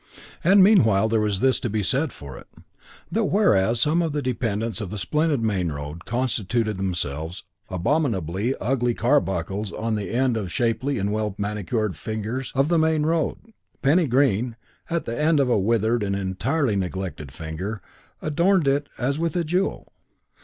And 0.43 0.63
meanwhile 0.63 1.07
there 1.07 1.19
was 1.21 1.41
this 1.41 1.59
to 1.59 1.69
be 1.69 1.83
said 1.83 2.11
for 2.11 2.35
it: 2.35 2.47
that 3.11 3.25
whereas 3.25 3.79
some 3.79 4.01
of 4.01 4.13
the 4.13 4.21
dependents 4.23 4.81
of 4.81 4.89
the 4.89 4.97
splendid 4.97 5.43
main 5.43 5.71
road 5.71 6.05
constituted 6.05 6.79
themselves 6.79 7.43
abominably 7.69 8.55
ugly 8.59 8.95
carbuncles 8.95 9.71
on 9.71 9.93
the 9.93 10.09
end 10.09 10.37
of 10.37 10.51
shapely 10.51 10.97
and 10.97 11.13
well 11.13 11.35
manicured 11.37 11.95
fingers 11.95 12.51
of 12.55 12.67
the 12.67 12.79
main 12.79 13.03
road, 13.05 13.37
Penny 13.83 14.07
Green, 14.07 14.55
at 14.89 15.05
the 15.05 15.15
end 15.21 15.39
of 15.39 15.51
a 15.51 15.59
withered 15.59 16.01
and 16.01 16.15
entirely 16.15 16.75
neglected 16.75 17.31
finger, 17.31 17.79
adorned 18.23 18.67
it 18.67 18.89
as 18.97 19.19
with 19.19 19.35
a 19.35 19.43
jewel. 19.43 19.93